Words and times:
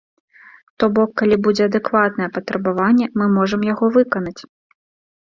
То 0.83 0.89
бок, 0.95 1.11
калі 1.23 1.35
будзе 1.49 1.67
адэкватнае 1.71 2.29
патрабаванне, 2.39 3.13
мы 3.19 3.31
можам 3.39 3.71
яго 3.73 3.95
выканаць. 4.01 4.39